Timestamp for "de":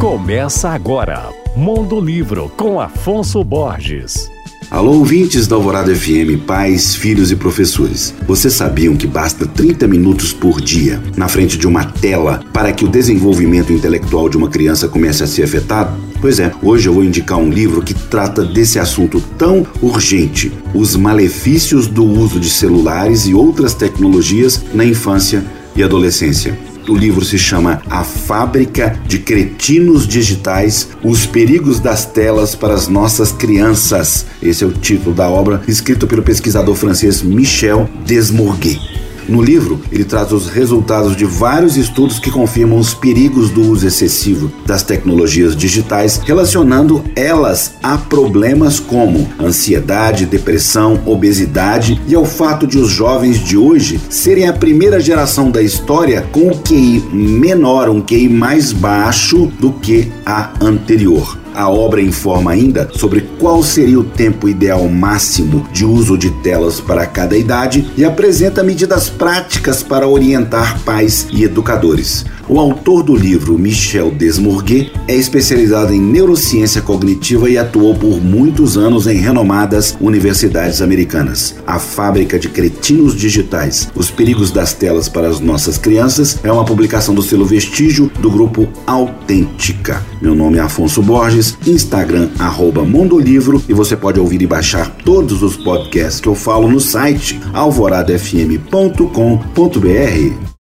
11.58-11.66, 14.30-14.38, 22.40-22.48, 29.06-29.18, 41.14-41.24, 52.66-52.76, 53.38-53.56, 65.72-65.84, 66.16-66.30, 82.40-82.48